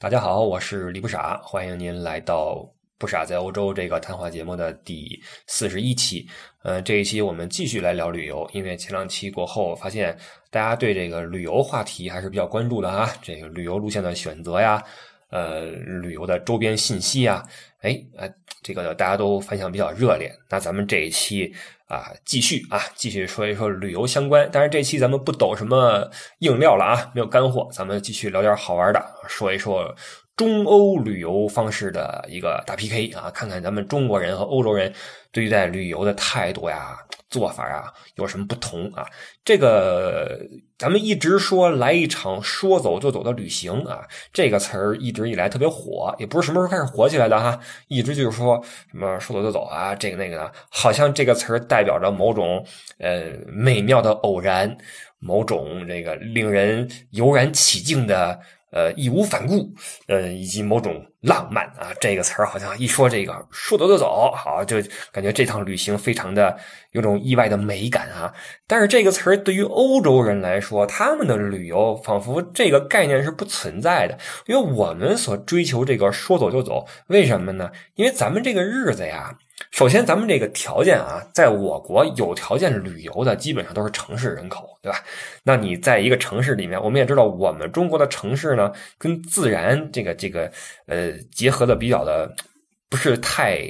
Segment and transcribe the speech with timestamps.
[0.00, 2.54] 大家好，我是李不傻，欢迎您来到
[2.98, 6.24] 《不傻在欧洲》这个谈话节目的第四十一期。
[6.62, 10.16] 呃，这一期我们继续来聊旅游，因为前两期过后，发现
[10.52, 14.80] 大家对这个旅游话题还是比较关注的啊，这个旅游路线的选择呀，
[15.30, 17.44] 呃，旅游的周边信息呀，
[17.80, 20.32] 哎，呃，这个大家都反响比较热烈。
[20.48, 21.54] 那咱们这一期。
[21.88, 24.46] 啊，继续啊，继续说一说旅游相关。
[24.52, 26.06] 但是这期咱们不抖什么
[26.40, 29.96] 硬料了啊，没有干货，咱们继续聊点好玩的，说一说
[30.38, 34.90] 中欧旅游方式的一个大 PK 啊，看看咱们中国人和欧洲人
[35.30, 36.96] 对待旅游的态度呀。
[37.30, 39.04] 做法啊有什么不同啊？
[39.44, 40.40] 这个
[40.78, 44.00] 咱们一直说来一场说走就走的旅行啊，
[44.32, 48.58] 这个词儿一直以来特别火，也不是什么时候开始火起来的哈，一直就是说
[48.90, 52.64] 什么说走就走啊，这个那个的，好像这个词儿代表着某种
[52.98, 54.74] 呃美妙的偶然，
[55.18, 58.40] 某种这个令人油然起敬的。
[58.70, 59.72] 呃，义无反顾，
[60.06, 64.76] 呃，以及某种浪漫啊，这个词儿好像一说这个说走就走，好就
[65.10, 66.58] 感觉这趟旅行非常的
[66.92, 68.32] 有种意外的美感啊。
[68.66, 77.70] 但是这个词儿对于欧洲人来说，他们的旅游仿佛这个概念是不存在的，因为我们所追求这个说走就走，为什么呢？
[77.94, 79.38] 因为咱们这个日子呀。
[79.70, 84.98] 首先，咱们这个条件啊，在我国有条件旅游的基本上都是城市人口，对吧？
[85.44, 90.50] 那你在一个城市里面，我们也知道，我们中国的城市呢，跟自然这个这个
[90.86, 92.34] 呃结合的比较的
[92.88, 93.60] 不是太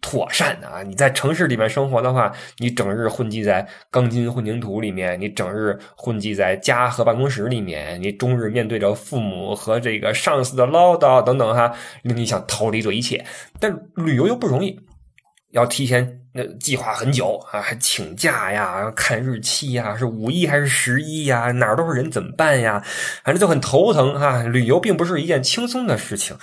[0.00, 0.82] 妥善啊。
[0.82, 13.22] 你在城市里面生活的话，你整日混迹在钢筋混凝土里面，你整日混迹在家和办公室里面，你终日面对着父母和这个上司的唠叨等等哈，令你想逃离这一切。
[13.60, 14.80] 但旅游又不容易。
[15.52, 21.50] 要提前那计划很久啊，还请假呀，看日期呀，是五一还是十一呀？
[21.52, 22.82] 哪儿都是人怎么办呀？
[23.22, 24.42] 反正就很头疼啊。
[24.42, 26.36] 旅游并不是一件轻松的事情，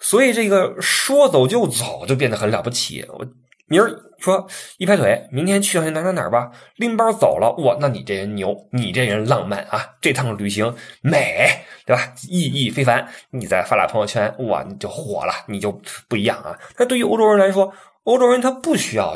[0.00, 3.04] 所以这个说走就走就变得很了不起。
[3.10, 3.26] 我
[3.66, 4.48] 明儿说
[4.78, 7.54] 一拍腿，明天去哪哪哪吧，拎包走了。
[7.58, 9.84] 哇，那你这人牛，你这人浪漫啊！
[10.00, 11.50] 这趟旅行美，
[11.84, 12.14] 对吧？
[12.26, 13.06] 意义非凡。
[13.30, 15.70] 你再发俩朋友圈，哇，你就火了，你就
[16.08, 16.58] 不一样啊。
[16.78, 17.70] 那对于欧洲人来说，
[18.08, 19.14] 欧洲人他不需要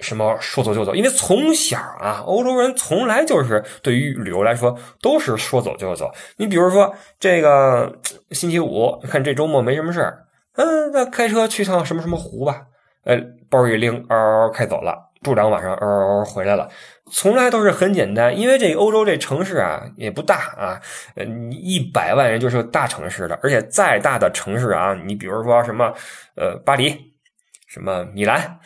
[0.00, 6.10] 什么说走就走，因为从小啊，欧洲人从来就是对于旅游来说都是说走就走。
[6.38, 8.00] 你比如说这个
[8.32, 10.24] 星期五，看这周末没什么事儿，
[10.56, 12.62] 嗯，那开车去趟什么什么湖吧，
[13.04, 13.16] 呃，
[13.48, 14.92] 包一拎，嗷嗷开走了，
[15.22, 16.68] 住两晚上，嗷嗷回来了，
[17.12, 18.36] 从来都是很简单。
[18.36, 20.80] 因为这欧洲这城市啊也不大啊，
[21.14, 25.94] 呃，一百万人就是个大城市了，而且再大的城市啊，你比如说什么
[26.34, 27.11] 呃巴黎。
[27.72, 28.60] 什么米兰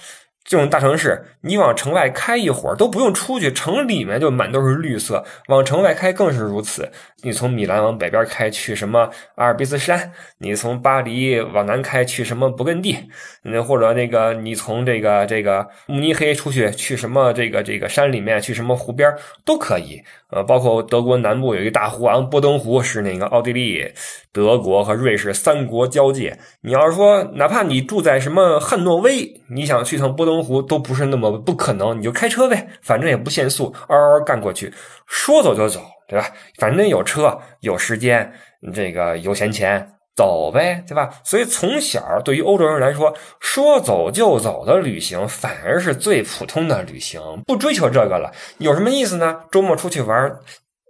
[0.46, 5.24] 这种大城市，你往城外开一会儿都不用出去，城里面就满都是绿色。
[5.48, 6.88] 往城外开更是如此。
[7.22, 12.96] 你从米兰往北边开去什么阿尔卑斯山，你从巴黎往南开去什么勃艮第，
[13.42, 19.12] 那或者那个你从这个这个慕尼黑出去去什么这个这个山里面去什么湖边
[19.44, 20.00] 都可以。
[20.30, 23.92] 呃，包括德国南部有一个大湖啊，波登湖是那个奥地利、
[24.32, 26.38] 德国和瑞士三国交界。
[26.62, 34.72] 你要是说，哪怕你住在什么汉诺威，你想去趟波登湖都不是那么不可能，你就开车呗，反正也不限速，嗷嗷干过去，
[35.06, 36.26] 说走就走，对吧？
[36.58, 38.32] 反正有车有时间，
[38.74, 39.92] 这个有闲钱。
[40.16, 41.10] 走呗，对吧？
[41.22, 48.32] 所以从小对于欧洲人来说，说走就走的旅行反而是最普通的旅行，不追求这个了。
[48.56, 49.40] 有什么意思呢？
[49.52, 50.38] 周末出去玩。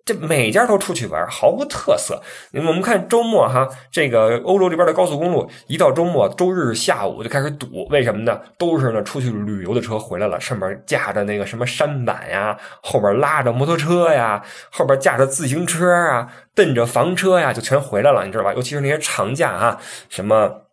[0.06, 2.23] 这每家都出去玩，毫无特色。
[2.53, 8.41] 我们看周末哈，这个欧洲这边的高速公路，一到周末周日下午就开始堵，为什么呢？
[8.56, 18.55] 都是呢出去旅游的车回来了，上面架着那个什么山板呀，后边拉着摩托车呀，后边架着自行车啊，蹬着房车呀，就全回来了，你知道吧？
[18.55, 20.66] 尤其是那些长假啊，什么。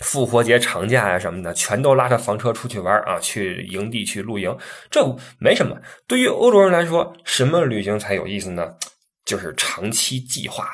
[0.00, 4.56] 复活节长假呀什么的，全都拉着房车出去玩啊，去营地去露营，
[4.90, 5.76] 这没什么。
[6.06, 8.74] 对于欧洲人来说，什么旅行才有意思呢？
[9.24, 10.70] 就是长期计划的。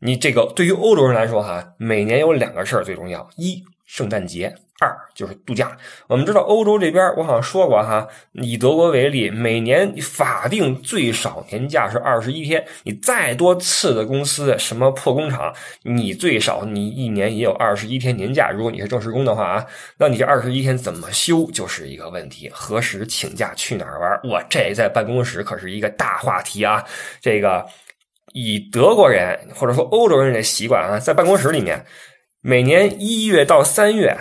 [0.00, 5.76] 你这个对于欧洲人来说，哈，每年有两个事儿最重要：一，圣诞节，二就是度假。
[6.06, 12.62] 我们知道欧洲这边，我好像说过哈，以德国为例，每年法定最少年假是二十一天。
[12.82, 18.50] 你再多次的公司，什么破工厂，你最少你一年也有二十一天年假。
[18.50, 22.50] 如果你是正式工的话啊，那你这二十一天怎么休就是一个问题。
[22.52, 24.20] 何时请假去哪儿玩？
[24.24, 26.84] 我这在办公室可是一个大话题啊。
[27.20, 27.64] 这个
[28.34, 31.86] 以德国人或者说欧洲人的习惯啊，在办公室里面。
[32.42, 34.16] 每年一月到三月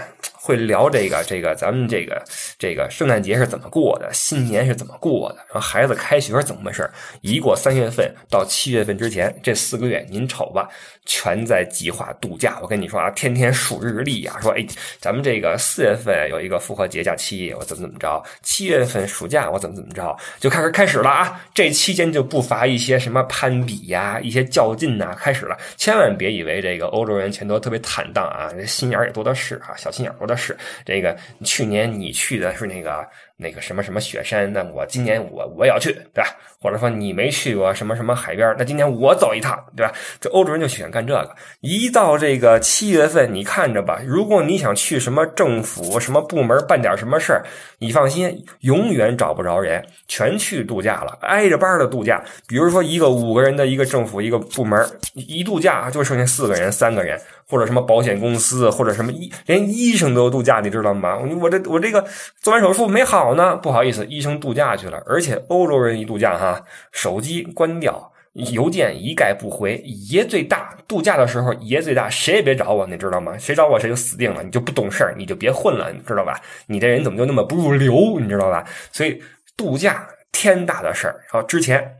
[0.45, 2.23] 会聊这个这个咱们这个
[2.59, 6.89] 这个圣诞节是怎么过的，新年是怎么过的，然后孩子开学怎么回事
[7.21, 10.69] 一过三月份到七月份之前这四个月，您瞅吧，
[11.05, 12.59] 全在计划度假。
[12.61, 14.65] 我跟你说啊，天天数日历啊，说哎，
[14.99, 18.23] 咱们这个四月份有一个复活节假期，我怎么怎么着？
[18.41, 20.15] 七月份暑假我怎么怎么着？
[20.39, 21.41] 就开始开始了啊！
[21.53, 25.57] 这期间就不乏一些什么攀比呀，一些较劲呐，开始了。
[25.75, 28.05] 千万别以为这个欧洲人全都特别坦。
[28.13, 30.55] 荡啊，这心眼也多的是啊，小心眼多的是。
[30.85, 33.05] 这个去年你去的是那个。
[33.37, 36.29] 那个什么什么雪山，那我今年我我也要去，对吧？
[36.57, 39.91] 或者说你没去过什么什么海边，那今年我走一趟，对吧？
[40.21, 41.35] 这欧洲人就喜欢干这个。
[41.59, 47.43] 一到这个七月份，你看着吧，如果你想去什么政府什么部门办点什么事儿，
[47.77, 52.23] 你放心，永远找不着人，全去度假了，挨着班的度假。
[52.47, 61.17] 比如说一个五个人的一个政府一个部门，一度假就剩下四个人、三个人，或者什么保险公司，或者什么医，连医生都度假，你知道吗？
[61.41, 62.03] 我这我这个
[62.41, 63.35] 做完手术没好。
[63.35, 65.01] 呢，不好意思，医生度假去了。
[65.05, 69.75] 而且欧洲人一度假哈，手机关掉，邮件一概不回，
[70.09, 70.77] 爷最大。
[70.87, 73.37] 度假的时候爷最大，谁也别找我，你知道吗？
[73.37, 74.41] 谁找我谁就死定了。
[74.43, 76.39] 你就不懂事儿，你就别混了，你知道吧？
[76.67, 78.65] 你这人怎么就那么不入流，你知道吧？
[78.91, 79.21] 所以
[79.57, 81.97] 度假天大的事儿，然后之前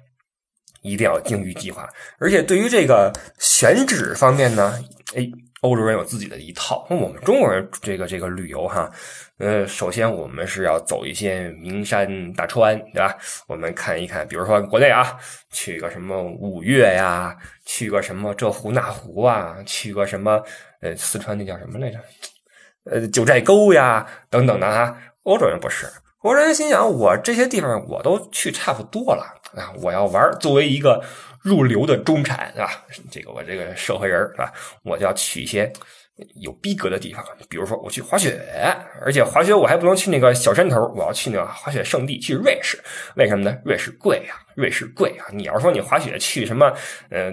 [0.82, 1.90] 一定要精于计划。
[2.20, 4.80] 而且对于这个选址方面呢，
[5.16, 5.30] 哎。
[5.62, 8.88] 欧洲人有自己的一套，那我们中国人这个这个旅游哈，
[9.40, 13.18] 呃，首先我们是要走一些名山大川，对吧？
[13.48, 15.18] 我们看一看，比如说国内啊，
[15.52, 17.36] 去个什么五岳呀，
[17.66, 20.40] 去个什么这湖那湖啊，去个什么
[20.82, 22.00] 呃四川那叫什么来着？
[22.92, 24.96] 呃九寨沟呀等等的哈。
[25.24, 25.88] 欧洲人不是，
[26.20, 29.26] 欧洲人心想我这些地方我都去差不多了
[29.56, 31.04] 啊，我要玩，作为一个。
[31.46, 32.84] 入流的中产是吧？
[33.12, 34.52] 这个我这个社会人是吧？
[34.84, 35.72] 我就要去一些
[36.42, 38.42] 有逼格的地方，比如说我去滑雪，
[39.00, 42.80] 而且滑雪我还不能去那个小山头，我要去那个滑雪圣地，去瑞士。
[43.16, 43.56] 为什么呢？
[43.64, 45.26] 瑞士贵啊，瑞士贵啊！
[45.32, 46.74] 你要说你滑雪去什么，
[47.12, 47.32] 呃，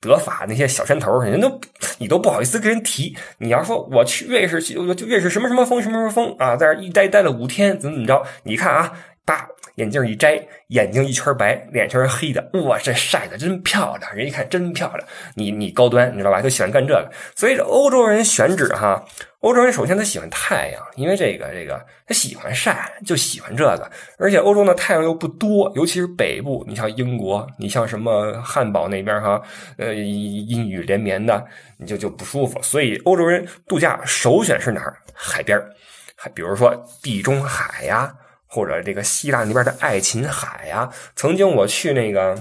[0.00, 1.60] 德法那些小山头，人都
[1.98, 3.16] 你都不好意思跟人提。
[3.38, 8.26] 你要说我去瑞士去，就瑞士什么什么风什么什么风啊，在这一待待了五天，怎么怎么着？
[8.42, 8.92] 你看啊。
[9.24, 12.46] 叭，眼镜一摘，眼睛一圈白，脸全是黑的。
[12.64, 14.14] 哇，这晒的真漂亮！
[14.14, 15.08] 人一看真漂亮。
[15.34, 16.42] 你你高端，你知道吧？
[16.42, 17.10] 就喜欢干这个。
[17.34, 19.02] 所以这欧洲人选址哈，
[19.40, 23.90] 欧洲人首先他喜欢太阳，因为这个这个他喜欢晒，就喜欢这个。
[24.18, 29.40] 而且欧洲的太阳又不多，尤其是北部，你像英国，你像什么汉堡那边哈，
[29.78, 31.42] 呃，阴雨连绵的，
[31.78, 32.60] 你就就不舒服。
[32.62, 34.96] 所以欧洲人度假首选是哪儿？
[35.14, 35.58] 海边
[36.16, 38.14] 还比如说地中海呀。
[38.54, 42.38] 或者这个希腊那边的爱琴海呀，曾经我去那个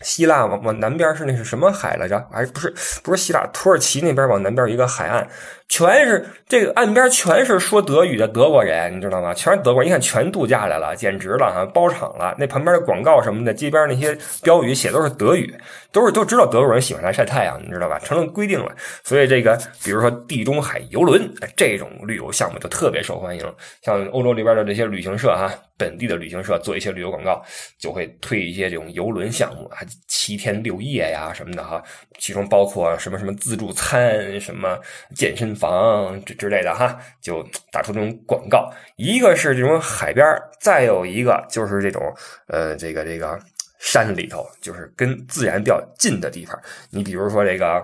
[0.00, 2.24] 希腊往往南边是那是什么海来着？
[2.32, 2.72] 哎，不是
[3.02, 5.28] 不是希腊，土耳其那边往南边一个海岸。
[5.66, 9.34] 全是这个岸边全是说德语的德国人，你知道吗？
[9.34, 11.64] 全是德国人，一看全度假来了，简直了啊！
[11.74, 12.32] 包场了。
[12.38, 15.52] 那旁边的广告什么的，街边那些标语写都是德语，
[15.90, 17.98] 都是都知道德国人喜欢来晒太阳，你知道吧？
[17.98, 18.70] 成了规定了。
[19.02, 23.54] 所以这个，比如说地中海游轮这种旅游项目就特别受欢迎。
[23.82, 27.42] 像欧洲里边的这些旅行社哈，本地的旅行社做一些旅游广告，
[27.80, 31.82] 就会推一些这种游轮项目啊，七天六夜呀什么的哈，
[32.20, 34.78] 其中包括什么什么自助餐、什么
[35.16, 35.53] 健身。
[35.54, 38.70] 房之之类的哈，就打出这种广告。
[38.96, 40.26] 一个是这种海边
[40.60, 42.02] 再有一个就是这种
[42.48, 43.38] 呃，这个这个
[43.78, 46.58] 山里头，就是跟自然比较近的地方。
[46.90, 47.82] 你比如说这个，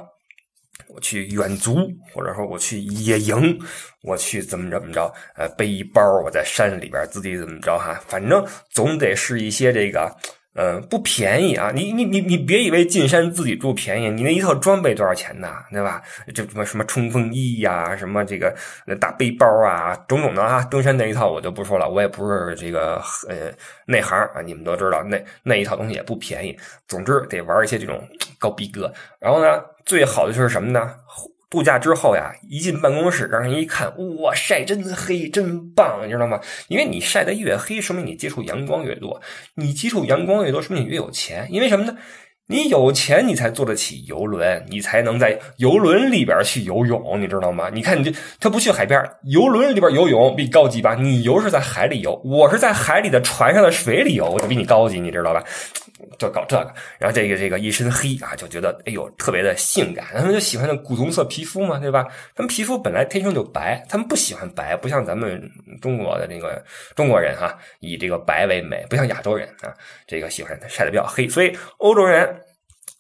[0.89, 1.77] 我去远足，
[2.13, 3.59] 或者说我去野营，
[4.03, 10.11] 我去怎么怎么着，呃，背一包，我在山里边自己怎么着哈，反正总得是一些这个。
[10.55, 11.71] 嗯，不便宜啊！
[11.73, 15.49] 你你你你别以为进山自己住便宜，你那一套装备多少钱呢？
[15.71, 16.03] 对吧？
[16.35, 18.53] 这什么什么冲锋衣呀，什么这个
[19.01, 20.61] 大背包啊，种种的啊。
[20.65, 23.53] 登山那一套我就不说了，我也不是这个呃
[23.87, 24.43] 内行啊。
[24.45, 26.59] 你们都知道，那那一套东西也不便宜。
[26.89, 28.03] 总之得玩一些这种
[28.37, 28.93] 高逼格。
[29.21, 30.93] 然后呢，最好的就是什么呢？
[31.51, 33.93] 度假之后呀，一进办公室，让人一看，
[34.23, 36.41] 哇，晒真黑，真棒，你知道吗？
[36.69, 39.21] 因为你晒得越黑，说明你接触阳光越多。
[39.57, 41.49] 你接触阳光越多，说明你越有钱。
[41.51, 41.97] 因为什么呢？
[42.47, 47.71] 你有钱，你才坐得起游轮，你才能在游轮里边去游泳，你知道吗？
[47.73, 50.97] 你看，你这他不去海边，游轮里边游泳比高级吧？
[50.97, 55.45] 你游是在海里游，我是在海里的船上的水里游，我就比你高级，你知道吧？
[56.19, 62.07] 就搞这个，然后这个这个一身黑啊，就觉得哎呦特别的性感，他们就喜欢那古铜色皮肤嘛，对吧？
[62.35, 65.41] 他们皮肤本来天生就白，他们不喜欢白，不像咱们
[65.81, 66.63] 中国的那个
[66.95, 69.75] 中国人哈，以这个白为美，不像亚洲人啊，
[70.07, 72.29] 这个喜欢晒得比较黑，所以欧洲人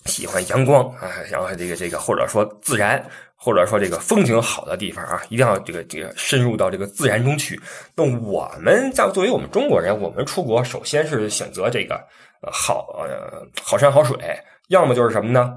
[0.07, 3.05] 喜欢阳光啊，然后这个这个或者说自然，
[3.41, 7.59] 或者说这个风景好的地方啊，一定要这个这个深入到这个自然中去。
[7.97, 11.99] 那我们在作为我们中国人，我们出国首先是选择这个。
[12.51, 14.17] 好呃，好山好水，
[14.69, 15.53] 要么就是什么呢？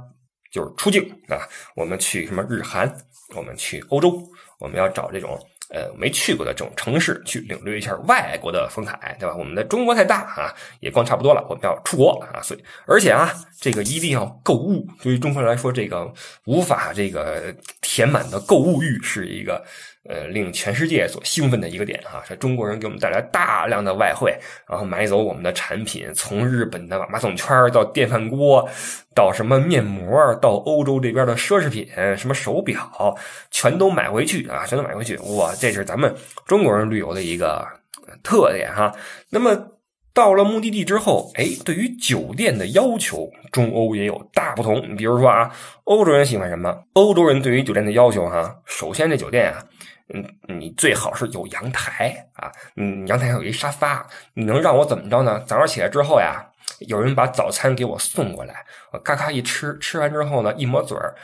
[0.51, 1.47] 就是出境啊。
[1.77, 2.93] 我们去什么日韩，
[3.37, 4.21] 我们去欧洲，
[4.59, 5.39] 我们要找这种
[5.70, 9.36] 呃没去过的这种城市，去领略一下外国的风采，对吧？
[9.36, 12.41] 我们的中国太大啊，也逛差不多了，我们要出国啊。
[12.41, 14.88] 所以，而且啊，这个一定要购物。
[15.01, 16.13] 对于中国人来说，这个
[16.46, 19.63] 无法这个填满的购物欲是一个。
[20.10, 28.67] 呃，令全世界所兴奋的一个点哈，是中国人给我们带来大量的外汇，然后买走我们的产品，从日本的马桶圈到电饭锅，
[29.15, 33.15] 到什么面膜，到欧洲这边的奢侈品，什么手表，
[33.50, 35.15] 全都买回去啊，全都买回去。
[35.38, 36.13] 哇，这是咱们
[36.45, 37.65] 中国人旅游的一个
[38.22, 38.93] 特点哈。
[39.29, 39.69] 那么
[40.13, 44.83] 到了目的地之后，哎，对于酒店的要求，中欧也有大不同。
[44.89, 45.50] 你比如说啊，
[45.86, 46.83] 欧洲人喜欢什么？
[46.91, 49.63] 欧洲人对于酒店的要求哈，首先这酒店啊。
[50.13, 54.05] 嗯，你最好是有阳台啊，嗯，阳台上有一沙发，
[54.36, 55.39] 你能让我怎么着呢？
[55.48, 56.46] 早上起来之后呀，
[56.88, 61.15] 有人把早餐给我送过来，我咔咔一吃，吃完之后呢，一抹嘴儿，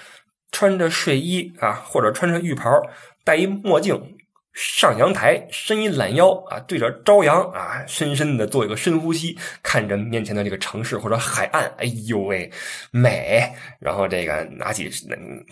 [0.51, 2.81] 穿着睡衣啊，或者穿着浴袍，
[3.23, 4.17] 戴一墨镜。
[4.53, 12.51] 上阳台，伸一懒腰啊，对着朝阳啊，深深的做一个深呼吸，看着面前的这个城市或者海岸，哎呦喂，
[12.91, 13.49] 美！
[13.79, 14.89] 然后这个拿起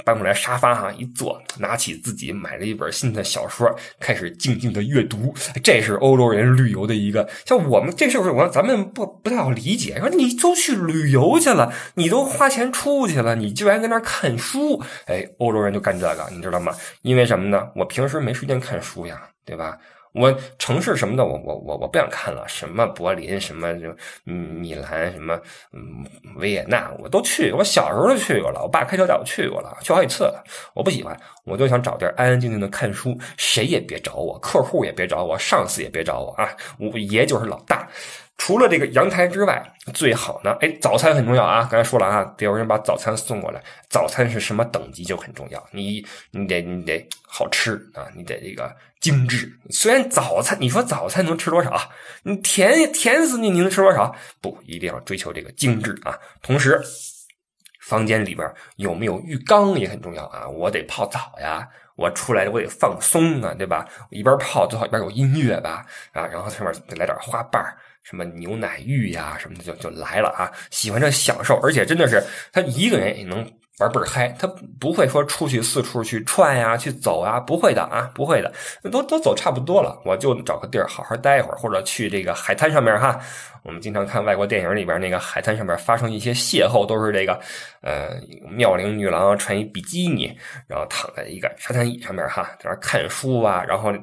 [0.03, 5.33] 搬过来沙发哈一坐，拿起自己买了一本新的小说，开始静静的阅读。
[5.63, 8.31] 这是欧洲人旅游的一个，像我们这是不是？
[8.31, 9.99] 我咱们不不太好理解。
[9.99, 14.83] 说你都去旅游去了，你都花钱出去了，你居然在那看书？
[15.05, 16.75] 哎，欧洲人就干这个，你知道吗？
[17.03, 17.69] 因为什么呢？
[17.75, 18.86] 我平时没时间看书。
[18.87, 19.77] 书呀，对吧？
[20.13, 22.43] 我城市什么的，我我我我不想看了。
[22.47, 25.39] 什么柏林，什么就米兰，什么
[25.73, 26.03] 嗯
[26.37, 27.51] 维也纳，我都去。
[27.51, 30.43] 我小时候就去过了，我爸开车带我去过了，去好几次了。
[30.73, 36.49] 我不喜欢，我就想找地儿安安静静的看书，谁也别找我，客户也别找我，上司也别找我啊！
[36.79, 37.87] 我爷就是老大。
[38.37, 41.67] 除了这个阳台之外，最好呢，哎，早餐很重要啊！
[41.69, 43.61] 刚才说了啊，得有人把早餐送过来。
[43.89, 49.51] 早餐是什么等级就很重要，你你得你得好吃啊，你得这个精致。
[49.71, 51.77] 虽然早餐，你说早餐能吃多少？
[52.23, 54.15] 你甜甜死你，你能吃多少？
[54.39, 56.17] 不，一定要追求这个精致啊。
[56.41, 56.79] 同时，
[57.81, 60.47] 房间里边有没有浴缸也很重要啊。
[60.47, 63.85] 我得泡澡呀，我出来我得放松啊，对吧？
[64.09, 67.61] 我一边泡最好一边有音乐吧，啊，然后上面再来点花瓣
[68.03, 70.49] 什么牛奶浴呀什么的就就来了啊！
[70.71, 72.23] 喜欢这享受，而且真的是
[72.53, 73.45] 他一个人也能
[73.79, 74.47] 玩倍儿嗨，他
[74.79, 78.51] 不会说出去四处去串呀、去走啊，不会的啊，不会的，
[78.91, 83.19] 都都走差不多了，我就找个地儿好好待一会儿，或者去这个海滩上面哈。
[83.63, 87.39] 我们经常看外国电影里边那个海滩上面发生一些邂逅，都是这个
[87.81, 88.19] 呃
[88.49, 90.35] 妙龄女郎穿一比基尼，
[90.67, 93.93] 然后躺在一个沙滩椅上面哈，在那看书啊，然后。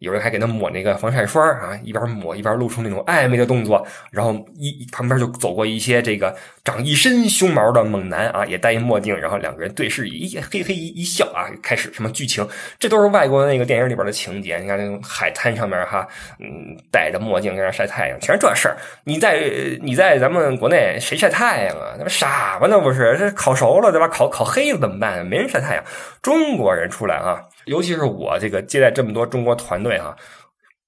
[0.00, 12.48] 有人还给他抹那个防晒霜啊，一边抹一边露出那种暧昧的动作，然后一旁边就走过一些这个长一身胸毛的猛男啊，也戴一墨镜，然后两个人对视一嘿嘿一一笑啊，开始什么剧情？
[12.78, 14.58] 这都是外国的那个电影里边的情节。
[14.58, 16.48] 你看那种海滩上面哈，嗯，
[16.90, 18.76] 戴着墨镜在那晒太阳，全是这事儿。
[19.04, 19.38] 你在
[19.82, 21.94] 你在咱们国内谁晒太阳啊？
[21.98, 22.66] 那不傻吗？
[22.70, 24.08] 那不是这烤熟了对吧？
[24.08, 25.26] 烤烤黑了怎么办？
[25.26, 25.84] 没人晒太阳。
[26.22, 27.44] 中国人出来啊。
[27.70, 30.16] 尤其是我这个接待这么多中国团队哈，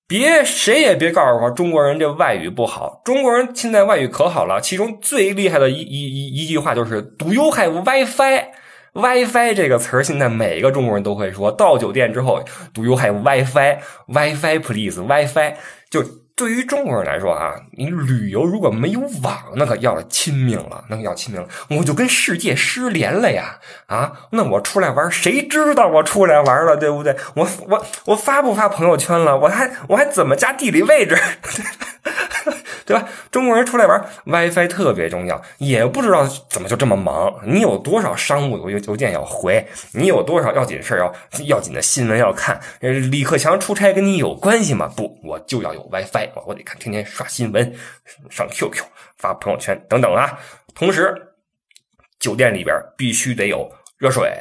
[0.08, 3.00] 别谁也别告诉我中国人这外语不好。
[3.04, 11.52] 中国人现在外语可好了，其中最厉害的一一一一句话就是 “Do you have WiFi？”“WiFi” 这个词儿现在每个中国人都会说。
[11.52, 12.42] 到酒店之后
[12.74, 15.54] ，“Do you have WiFi？”“WiFi please”“WiFi”
[15.88, 16.21] 就。
[16.34, 23.58] 对于中国人来说啊，你旅游如果没有网，那可要亲命了，那可要亲命了，我就跟世界失联了呀！
[23.86, 27.14] 啊，那我出来玩，谁知道我出来玩了，对不对？
[27.34, 29.38] 我我我发不发朋友圈了？
[29.38, 31.16] 我还我还怎么加地理位置？
[32.84, 33.08] 对吧？
[33.30, 37.34] 中国人出来玩，WiFi 特别重要，也不知道怎么就这么忙。
[37.44, 39.66] 你有多少商务邮邮件要回？
[39.92, 41.12] 你有多少要紧事要
[41.46, 42.60] 要紧的新闻要看？
[42.80, 44.90] 李克强出差跟你有关系吗？
[44.96, 47.74] 不，我就要有 WiFi，我得看，天天刷新闻，
[48.30, 48.84] 上 QQ
[49.16, 50.38] 发朋友圈等等啊。
[50.74, 51.14] 同时，
[52.18, 54.32] 酒店里边必须得有热水，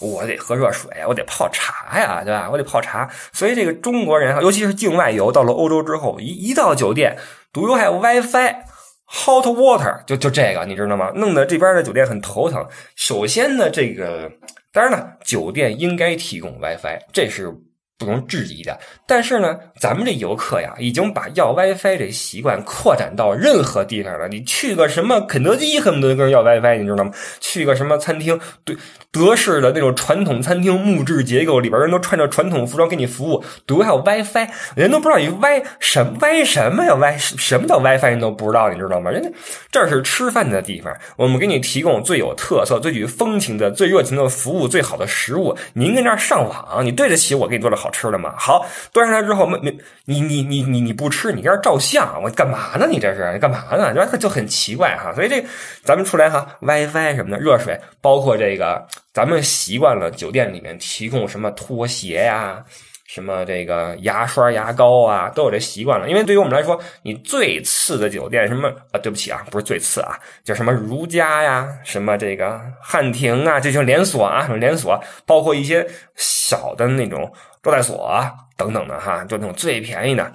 [0.00, 2.48] 我得喝热水，我得泡茶呀，对吧？
[2.50, 3.08] 我得泡茶。
[3.32, 7.16] 所以这个中国人，尤其是境外游，到了欧洲之后，一一到酒店
[7.52, 10.04] ，Do you have WiFi？Hot water？
[10.04, 11.12] 就就这个，你知道吗？
[11.14, 12.66] 弄得这边的酒店很头疼。
[12.96, 14.32] 首先呢，这个
[14.72, 17.54] 当然了，酒店应该提供 WiFi，这是。
[18.02, 24.28] 不容置疑的，但是呢，咱们这游客呀，已经把要 WiFi 这习惯扩展到任何地方了。
[24.28, 27.12] 你去个什么肯德基，恨不得跟人要 WiFi，你知道吗？
[27.40, 28.76] 去个什么餐厅，对
[29.10, 39.10] 德式的那种传统餐厅，木质结构里边人都穿着传统服装给你服务，都还有 WiFi，人都不知道你 Wi 什 Wi 什么呀？Wi 什么叫 WiFi，人都不知道，你知道吗？
[39.10, 39.30] 人家
[39.70, 45.56] 这是吃饭的地方，我们给你提供最有特色、最具风情的、最热情的服务、最好的食物。
[45.74, 47.91] 您跟这儿上网，你对得起我给你做的好。
[47.92, 48.34] 吃了吗？
[48.36, 52.88] 好，端上来之后没没你你你你你不吃，你在这照相，我干嘛呢？
[52.90, 53.94] 你这是你干嘛呢？
[53.94, 55.12] 就就很奇怪哈。
[55.14, 55.44] 所以这
[55.84, 62.64] 咱们出来哈，WiFi 什么的，热水，包括这个，咱们习惯了酒店里面提供什么拖鞋呀。
[63.04, 66.08] 什么这个牙刷、牙膏啊，都有这习惯了。
[66.08, 68.98] 因为对于我们来说，你最次的酒店什么啊？
[69.02, 77.30] 对不起啊，不是最次啊，叫什么如家呀，什么这个汉庭啊，这就连锁啊，连锁，包括一些小的那种
[77.62, 80.32] 招待所啊等等的哈，就那种最便宜的，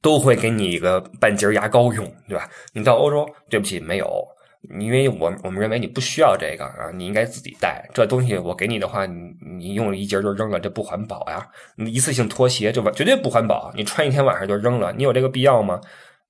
[0.00, 2.48] 都会给你一个半截牙膏用，对吧？
[2.72, 4.06] 你到欧洲，对不起，没有。
[4.78, 8.36] 因为我我们认为你不需要这个啊，你应该自己带这东西。
[8.38, 11.44] 我给你的话，你你用了一节就扔了，这不环保呀。
[11.76, 15.80] 一次性拖鞋这绝对不环保，你穿一天晚上就扔了，你有这个必要吗？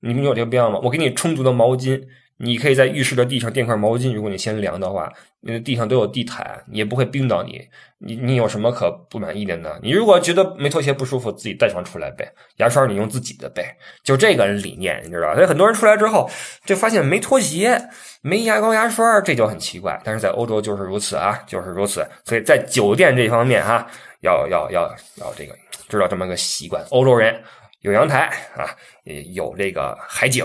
[0.01, 0.81] 你你有这个必要吗？
[0.83, 2.03] 我给你充足的毛巾。
[2.39, 7.69] 你可以在浴室的地上垫块毛巾，如果你嫌凉的话，那地上都有地毯，也不会冰到你。
[7.99, 9.79] 你你有什么可不满意的呢？
[9.81, 12.33] 你如果觉得没拖鞋不舒服，自己带上出来呗。
[12.57, 15.35] 牙刷你用自己的呗，就这个理念，你知道？
[15.35, 16.29] 所以很多人出来之后
[16.65, 17.81] 就发现没拖鞋、
[18.23, 20.01] 没牙膏、牙刷，这就很奇怪。
[20.05, 22.05] 但是在欧洲就是如此啊，就是如此。
[22.25, 23.87] 所以在酒店这方面哈，
[24.23, 24.83] 要要要
[25.17, 25.57] 要这个
[25.89, 26.85] 知道这么个习惯。
[26.91, 27.41] 欧洲人
[27.83, 28.67] 有阳台啊，
[29.33, 30.45] 有这个海景。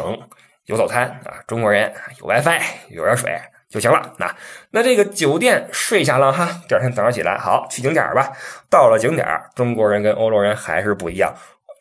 [0.67, 4.13] 有早餐啊，中国人有 WiFi，有热水就行了。
[4.17, 4.35] 那
[4.69, 8.31] 那这个酒店睡下了哈，第二天早上起来，好去景点吧。
[8.69, 9.25] 到了景点，
[9.55, 11.33] 中国人跟欧洲人还是不一样。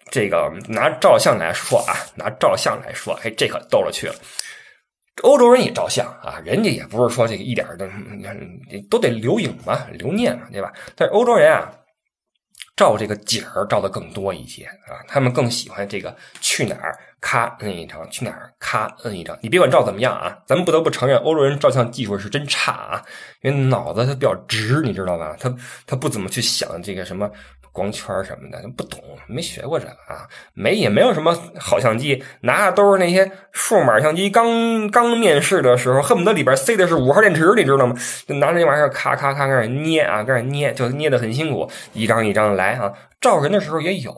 [0.08, 4.14] 这个拿照相来说啊，拿照相来说，哎，这可逗了去了。
[5.22, 7.90] 欧洲人也照相啊，人家也不是说这个一点的，
[8.88, 10.72] 都得留影嘛，留念嘛，对吧？
[10.94, 11.72] 但是欧洲人啊。
[12.76, 19.36] 照这个景儿照的更多一些啊，他们更喜欢这个去哪儿咔摁一张，去哪儿咔摁一张。
[19.40, 23.02] 你别管照怎么样啊，咱们不得不承认欧洲人照相技术是真差啊，
[23.40, 25.34] 因为脑子他比较直，你知道吧？
[25.40, 25.52] 他
[25.86, 27.30] 他不怎么去想这个什么。
[27.76, 34.30] 光圈什么的不懂，没学过这个啊，没也没有什么好相机，拿的都是那些数码相机。
[34.30, 37.94] 刚刚面试的时候，恨不得里边塞的是五号电池，你知道吗？
[38.26, 42.90] 就拿那玩意儿咔咔咔开始捏啊，开始捏，就捏的很辛苦，一张一张来啊。
[43.20, 44.12] 照人的时候也有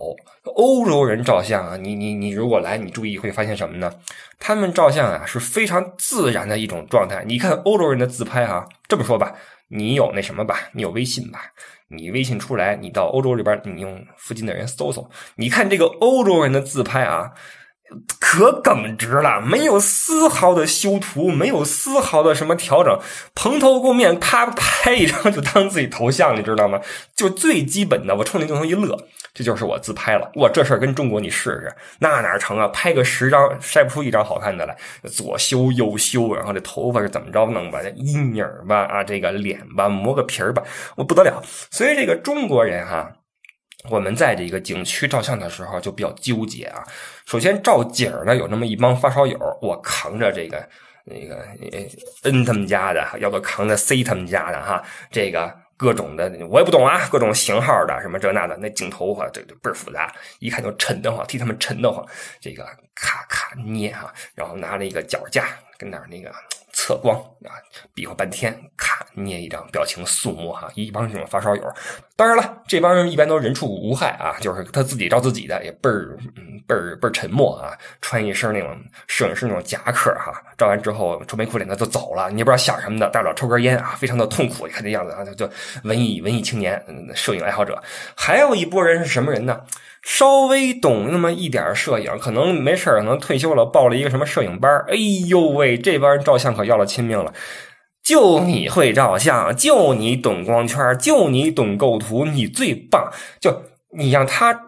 [0.44, 3.90] 欧洲人照相啊，你你你如果来，你注意会发现什么呢？
[4.38, 7.24] 他们照相啊是非常自然的一种状态。
[7.26, 9.34] 你看欧洲人的自拍啊，这么说吧，
[9.68, 10.68] 你有那什么吧？
[10.72, 11.52] 你有微信吧？
[11.88, 17.32] 你微信出来，你到欧洲这边，你用附近的人搜搜，你看这个欧洲人的自拍啊，
[18.20, 22.98] 可耿直了，没有丝毫的修图，没有丝毫的什么调整，
[23.34, 26.80] 蓬头垢面，啪拍一张就当自己头像，你知道吗？
[27.16, 28.96] 就最基本的，我冲那镜头一乐。
[29.34, 32.66] 这就是我自拍了，哇，这事儿跟中国你试试，那哪成啊？
[32.68, 37.78] 拍个十张晒不出一张好看的来，左修右修，然后这头发是怎么着弄吧？
[37.94, 40.62] 阴影吧，啊，这个脸吧，磨个皮儿吧，
[40.96, 41.40] 我不得了。
[41.70, 43.12] 所以这个中国人哈，
[43.88, 46.82] 我们在这个景区照相的时候就比较纠结啊。
[47.26, 50.68] 首先照景呢，有那么一帮发烧友，我扛着这个
[51.04, 51.46] 那个
[52.22, 55.54] N 他们家的，要不扛着 C 他们家的哈，这个。
[55.78, 62.04] 各种的我也不懂啊，各种型号的什么这那的，那镜头哈，这这倍儿复杂，一看就沉得慌，替他们沉得慌。
[62.40, 66.34] 这个咔咔捏哈，然后拿了一个脚架跟那儿那个
[66.78, 67.58] 测光啊，
[67.92, 71.74] 比划半天，咔捏一张，表情肃穆哈，一帮这种发烧友。
[72.14, 85.50] 当然了，这帮人一般都人畜无害啊，就是他自己照自己的，也倍儿嗯倍儿倍儿沉默啊，穿一身那种摄影师那种夹克哈，照完之后愁眉苦脸的就走了，你也不知道想什么的，大不了抽根烟啊，非常的痛苦，你看这样子啊，就就
[85.82, 86.80] 文艺文艺青年，
[87.12, 87.82] 摄影爱好者。
[88.16, 89.60] 还有一波人是什么人呢？
[90.08, 94.94] 稍微懂那么一点摄影，可能没事可能退休了，报了一个什么摄影班哎
[95.28, 97.34] 呦喂，这帮人照相可要了亲命了。
[98.02, 103.12] 就你会照相，就你懂光圈，就你懂构图，你最棒。
[103.38, 103.64] 就
[103.98, 104.58] 你让他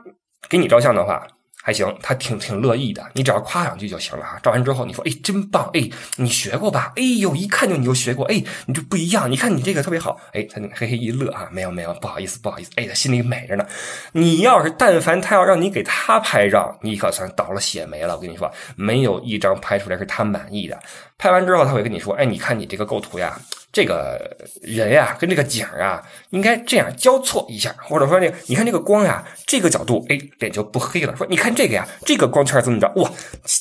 [0.51, 1.27] 给你照相的话，
[1.63, 3.05] 还行，他挺挺乐意的。
[3.13, 4.41] 你只要夸两句就行了啊。
[4.43, 5.69] 照完之后，你说：“哎，真棒！
[5.75, 6.93] 哎，你学过吧？
[6.97, 8.25] 哎呦，一看就你就学过。
[8.27, 9.31] 哎，你就不一样。
[9.31, 10.19] 你看你这个特别好。
[10.33, 12.71] 哎，他嘿嘿一乐啊，没有没有，不好意思不好意思。
[12.77, 13.67] 哎，他心里美着呢。
[14.13, 18.17] 你要是但凡他要让你给他拍照，你可算倒了血霉了。
[18.17, 20.79] 我跟你说，没有一张拍出来是他满意的。
[21.19, 23.39] 拍完之后，他会跟你说：哎，你看你这个构图呀。”
[23.73, 31.15] 这个人呀，跟这个景啊，应该这样交错一下，或者说那，你看这个光呀，这个角度，哎，脸就不黑了。
[31.17, 32.91] 说你看这个呀，这个光圈怎么着？
[32.97, 33.09] 哇，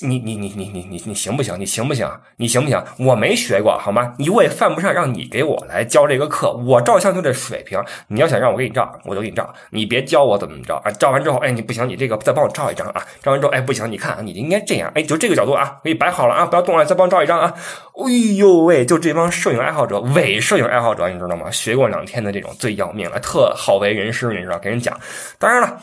[0.02, 1.60] 你你你你你你你行不行？
[1.60, 2.10] 你行不行？
[2.38, 2.84] 你行不行？
[2.98, 4.16] 我没学过，好吗？
[4.18, 6.54] 你我也犯不上让你给我来教这个课。
[6.54, 9.54] 我照相就这水平，你要想让我给你照，我就给你照。
[9.70, 10.90] 你别教我怎么着啊！
[10.92, 13.06] 照完之后，哎，你不行，你这个再帮我照一张啊！
[13.22, 17.54] 照完之后，哎，不行，你看啊，你应该这样，哎，就这个角度啊，给你摆好了啊，不要动了，再帮我照一张啊！
[18.00, 19.99] 哎呦喂，就这帮摄影爱好者。
[20.16, 21.50] 伪摄影爱好者，你知道吗？
[21.52, 24.58] 学过两天的这种最要命了，特好为人师，你知道？
[24.60, 25.00] 给人讲。
[25.38, 25.82] 当然了，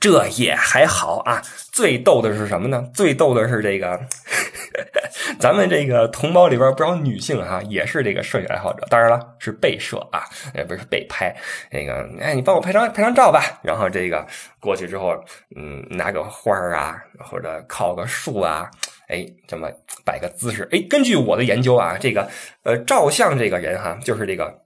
[0.00, 1.42] 这也还好啊。
[1.72, 2.84] 最逗的是什么呢？
[2.94, 3.98] 最逗的是这个，
[5.40, 8.86] 咱们这个同胞里边不少女性哈，也是这个摄影爱好者。
[8.90, 11.34] 当然了，是被摄啊，也不是被拍。
[11.70, 13.58] 那个，哎，你帮我拍张拍张照吧。
[13.62, 14.26] 然后这个
[14.60, 15.14] 过去之后，
[15.56, 18.70] 嗯，拿个花啊，或者靠个树啊。
[19.12, 19.68] 哎，这么
[20.06, 22.30] 摆个姿势，哎，根据我的研究啊，这个
[22.62, 24.62] 呃，照相这个人哈，就是这个，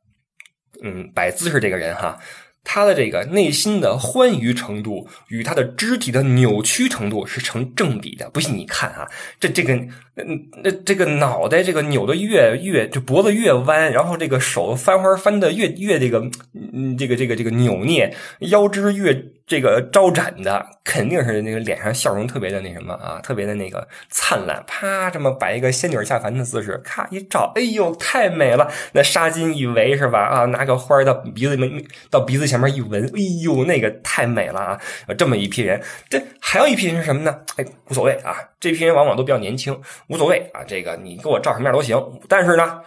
[0.84, 2.16] 嗯，摆姿势这个人哈，
[2.62, 8.30] 他的这个内心的欢愉程度与他的肢体的扭曲程度是成正比的。
[8.30, 16.30] 不信你看啊，这这个，嗯，那这个脑袋这个扭的越越，这脖子越弯，然后这个手翻花翻的越越这个，
[16.72, 19.24] 嗯，这个这个这个扭捏，腰肢越。
[19.46, 24.60] 这个招展的肯定是那个脸上笑容特别的那什么啊，特别的那个灿烂。
[24.66, 28.68] 啪，这么摆一个仙女下凡的姿势，咔一照，哎呦，太美了！
[28.92, 30.18] 那纱巾一围是吧？
[30.18, 34.80] 啊，拿个花到鼻子里面，到鼻子前面一闻，哎呦，那个太美了啊！
[35.16, 35.80] 这么一批人，
[36.10, 37.42] 这还有一批人是什么呢？
[37.56, 40.64] 哎，无所谓啊，这批人往往都比较年轻，无所谓啊。
[40.66, 41.96] 这个你给我照什么样都行，
[42.28, 42.80] 但是呢，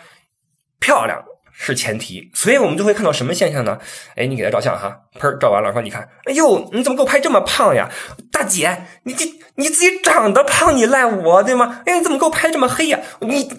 [0.81, 1.23] 漂亮。
[1.61, 3.77] 是前提，所以我们就会看到什么现象呢？
[4.15, 7.89] 哎，你给他照相哈，砰照完了，说你看，哎呦，你怎么给我拍这么胖呀？
[8.31, 11.81] 大姐，你这你自己长得胖，你赖我对吗？
[11.85, 12.99] 哎，你怎么给我拍这么黑呀？
[13.19, 13.51] 你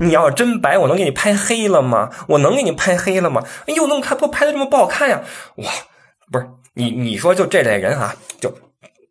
[0.00, 2.10] 你要真白，我能给你拍黑了吗？
[2.28, 3.42] 我能给你拍黑了吗？
[3.66, 5.22] 哎呦，那么看不拍的这么不好看呀？
[5.56, 5.72] 哇，
[6.30, 8.52] 不是你你说就这类人哈，就。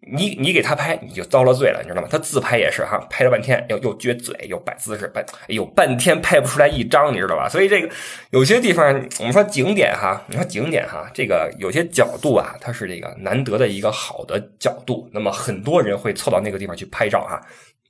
[0.07, 2.07] 你你给他拍，你就遭了罪了，你知道吗？
[2.11, 7.49] 他自拍也是哈，拍了半天又又撅嘴又摆姿势，摆哎呦半天拍不出来一张，你知道吧？
[7.49, 7.89] 所以这个
[8.29, 8.85] 有些地方
[9.19, 17.41] 我们说景点哈，你说景点哈，这个有些角度啊，它是这个难得的一个好的角度，那么很多人会凑到那个地方去拍照哈。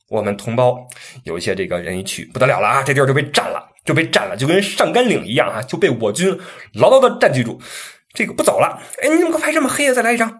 [0.07, 0.87] 我们同胞
[1.23, 6.39] 有一些这个人一去不得了了啊，这地儿就被占了，就被占了，就跟上甘岭一样啊，就被我军
[6.75, 7.59] 牢牢的占据住，
[8.13, 8.79] 这个不走了。
[9.01, 9.93] 哎，你怎么拍这么黑啊？
[9.93, 10.31] 再来一张，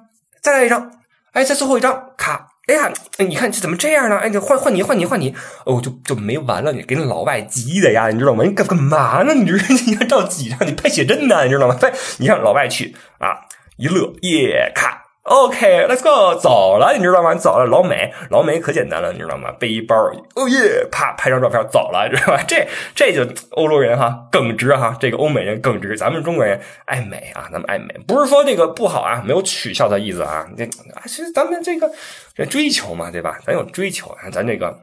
[0.41, 0.91] 再来一张。
[1.35, 4.17] 哎，再最后一张卡，哎呀，你看这怎么这样呢？
[4.17, 8.45] 哎，你换换你，换你，换你，哦，就就没完了，你给那老外急的呀，你知道吗？
[8.45, 9.33] 你干干嘛呢？
[9.35, 9.53] 你这
[9.85, 10.65] 你要照几张？
[10.65, 11.43] 你拍写真呢？
[11.43, 11.75] 你知道吗？
[11.75, 13.41] 拍，你让老外去啊，
[13.75, 15.04] 一乐耶，卡。
[15.25, 17.33] OK，Let's go，走了，你知道吗？
[17.33, 19.51] 走了，老美，老美可简单了，你知道吗？
[19.53, 19.95] 背一包，
[20.35, 22.43] 哦耶，啪，拍张照片走了，知道吧？
[22.47, 30.45] 这这就欧洲人哈耿直哈，这个欧美人耿直，咱们中国人爱美啊，咱们爱美，不是说这个不好啊，没有取笑的意思啊。
[30.55, 31.91] 这啊其实咱们这个
[32.35, 33.39] 这追求嘛，对吧？
[33.43, 34.77] 咱有追求，咱这个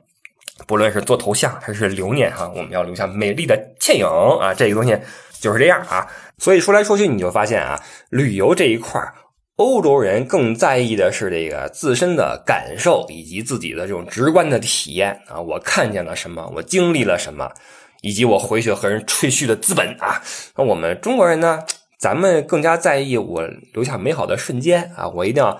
[0.66, 4.04] 不论是做头像还是留念哈，我们要留下美丽的倩影
[4.40, 4.98] 啊，这个东西
[5.40, 6.08] 就是这样啊。
[6.38, 9.14] 所以说来说去，你就发现啊，旅游这一块儿。
[9.62, 17.52] 欧洲人更在意的是这个自身的感受以及自己的这种直观的体验啊，我看见了什么，我经历了什么，
[18.00, 20.20] 以及我回去和人吹嘘的资本啊。
[20.56, 21.60] 那我们中国人呢，
[21.98, 25.58] 咱们更加在意我留下美好的瞬间啊，我一定要。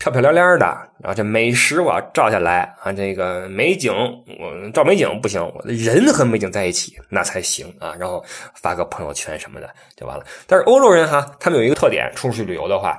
[0.00, 0.64] 漂漂亮亮的，
[0.98, 3.92] 然后这美食我要照下来啊，这个美景
[4.40, 10.24] 我照美景不行，我的人和美景在一起那才行啊，然后发个朋友圈什么的就完了。
[10.46, 12.98] 但是欧洲人哈，他们有一个特点，出去旅游的话，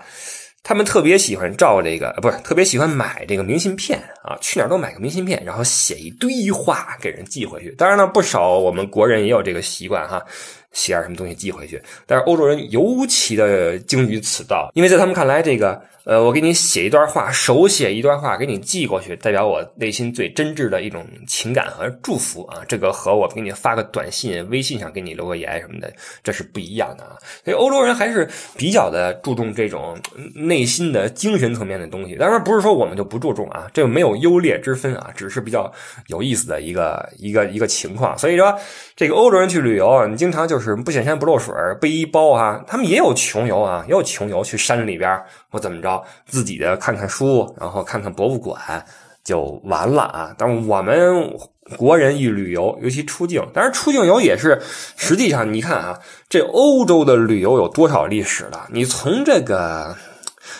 [0.61, 7.71] 他们特别喜欢照这个，不是特别喜欢买这个明信片啊，去哪儿都买个明信片，然后写一堆话给人寄回去。
[7.71, 10.23] 当然了，不少我们国人也有这个习惯哈。
[10.71, 25.91] 写点什么东西寄回去，但是欧洲人尤其的精于此道，因为在他们看来，这个呃，我给你写一段话，手写一段话给你寄过去，代表我内心最真挚的一种情感和祝福啊，这个和我给你发个短信、微信上给你留个言什么的，
[26.23, 27.17] 这是不一样的啊。
[27.43, 29.99] 所以欧洲人还是比较的注重这种
[30.33, 32.15] 内心的精神层面的东西。
[32.15, 35.71] 当然不是说我们就不注重啊，这个没有优劣之分啊，只是比较
[36.07, 38.17] 有意思的一个一个一个情况。
[38.17, 38.57] 所以说，
[38.95, 40.60] 这个欧洲人去旅游，你经常就。
[40.61, 45.19] 就是不显山不漏水背一包啊，他们也有穷游啊，也有穷游去山里边
[45.49, 48.85] 或怎么着，自己的看看书，然后看看博物馆
[49.23, 50.35] 就完了啊。
[50.37, 51.35] 但是我们
[51.77, 54.61] 国人一旅游，尤其出境，当然出境游也是，
[54.95, 58.67] 实际上你看啊，这欧洲的旅游有多少历史了？
[58.71, 59.95] 你从这个。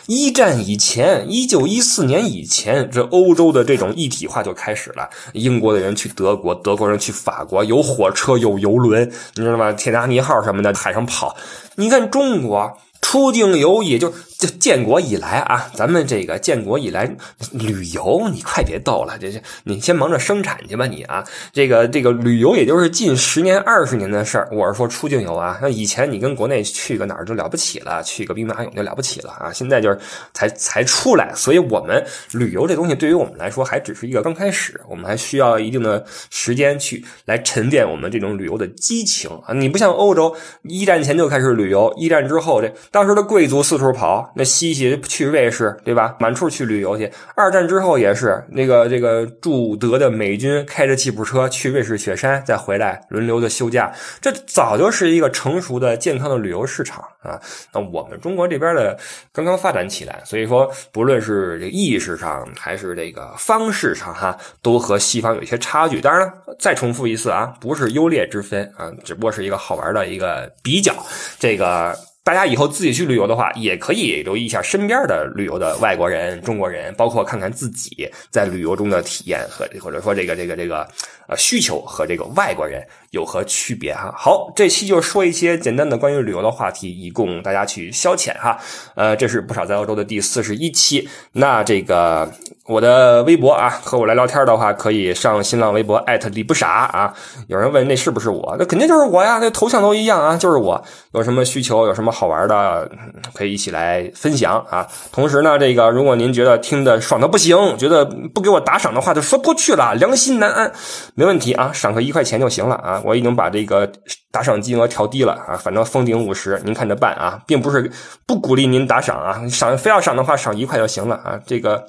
[0.07, 5.09] 一战以前，一九一四年以前，这欧洲的这种一体化就开始了。
[5.33, 9.71] 英国的人去德国，德国人去法国，有火车，有游轮，你知道吗？
[9.73, 11.35] 铁达尼号什么的，海上跑。
[11.75, 12.77] 你看中国。
[13.03, 17.15] 出境游也就就建国以来啊，咱们这个建国以来
[17.51, 21.23] 旅游，你快别逗了，这这你先忙着生产去吧，你啊，
[21.53, 24.49] 这个这个旅游也就是近十年二十年的事儿。
[24.51, 29.99] 我是说出境游啊，那以前你跟国内去个哪儿就了不起了，去个兵马俑就了不起了啊，现在就是
[30.33, 39.53] 才才出来，所以我们旅游这东西对于我们来说还只是一个刚开始，我们还需要一定的时间去来沉淀我们这种旅游的激情啊。
[39.53, 42.73] 你不像欧洲，一战前就开始旅游，一战之后这。
[42.89, 46.15] 当时的贵族四处跑，那西西去瑞士，对吧？
[46.19, 47.11] 满处去旅游去。
[47.35, 53.91] 二战之后也是，那个这个驻德的美军开着吉普车去瑞士雪山，再回来轮流的休假。
[54.21, 57.39] 这早就是一个成熟的、健康的旅游市场啊。
[57.73, 58.97] 那我们中国这边的
[59.33, 65.99] 刚刚发展起来，所以说不论是这意识上还是这个方式上，哈，都和西方有一些差距。
[65.99, 70.93] 当然了，再重复一次啊，不是优劣之分啊，只不过是一个好玩的一个比较。
[71.39, 71.97] 这个。
[72.23, 80.87] 大家以后自己去旅游的话，也可以留意一下身边的旅游的外国人、中国人，包括看看自己在旅游中的体验和或者说这个这个这个
[81.27, 84.13] 呃需求和这个外国人有何区别哈。
[84.15, 88.55] 好，这期就说一些简单的关于旅游的话题，以供大家去消遣哈。
[88.93, 91.09] 呃，这是不少在欧洲的第四十一期。
[91.31, 92.31] 那这个
[92.67, 97.11] 我的微博啊，和我来聊天的话，可以上新浪微博艾特李不傻啊。
[97.47, 98.55] 有人问那是不是我？
[98.59, 100.83] 那肯定就是我呀，那头像都一样啊，就是我。
[101.13, 101.87] 有什么需求？
[101.87, 102.10] 有什么？
[102.11, 102.91] 好玩的
[103.33, 104.87] 可以一起来分享啊！
[105.11, 110.71] 同时呢，这个如果您觉得听的爽的不行，觉得不给我打赏的话，就说不过去了，良心难安。
[111.15, 113.01] 没问题啊，赏个一块钱就行了啊！
[113.05, 113.91] 我已经把这个
[114.31, 117.91] 打赏金额调低了啊，反正封顶五十，您看着办啊，并不是
[118.27, 121.83] 不鼓励您打赏啊，赏非要赏的话，赏一块就行了啊，这个。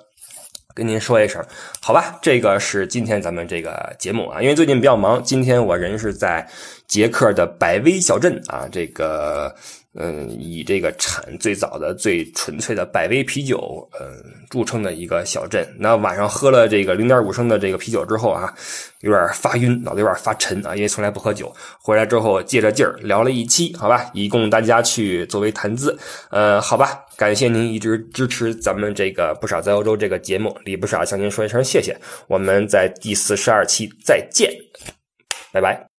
[0.74, 1.44] 跟您说一声，
[1.82, 6.48] 好吧，这个是今天咱们这个节目啊，因为最近比较忙，今天我人是在
[6.88, 9.54] 捷克的百威小镇啊，这个
[9.94, 14.08] 嗯，以这个产最早的、最纯粹的百威啤酒嗯
[14.48, 15.66] 著称的一个小镇。
[15.78, 18.52] 那晚上喝了这个零点五升的这个啤酒之后啊，
[19.00, 21.54] 有点发晕，脑子有点发沉啊，因为从来不喝酒。
[21.78, 25.98] 回来之后借着劲儿聊了一期，好吧，以供大家去作为谈资。
[26.30, 27.04] 呃，好吧。
[27.18, 31.96] 感谢您一直支持咱们这个不少在欧洲这个节目，李不少向您说一声谢谢。
[32.26, 34.50] 我们在第四十二期再见，
[35.52, 35.91] 拜拜。